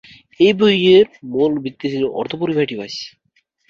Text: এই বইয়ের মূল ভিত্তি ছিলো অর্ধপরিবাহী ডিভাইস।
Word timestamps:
এই 0.39 0.53
বইয়ের 0.59 1.07
মূল 1.31 1.51
ভিত্তি 1.63 1.87
ছিলো 1.93 2.07
অর্ধপরিবাহী 2.19 2.67
ডিভাইস। 2.71 2.95